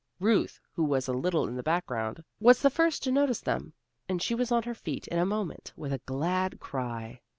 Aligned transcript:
Ruth 0.19 0.59
who 0.73 0.83
was 0.83 1.07
a 1.07 1.13
little 1.13 1.47
in 1.47 1.57
the 1.57 1.61
background 1.61 2.23
was 2.39 2.63
the 2.63 2.71
first 2.71 3.03
to 3.03 3.11
notice 3.11 3.39
them, 3.39 3.73
and 4.09 4.19
she 4.19 4.33
was 4.33 4.51
on 4.51 4.63
her 4.63 4.73
feet 4.73 5.07
in 5.09 5.19
a 5.19 5.27
moment, 5.27 5.73
with 5.75 5.93
a 5.93 6.01
glad 6.07 6.59
cry. 6.59 7.21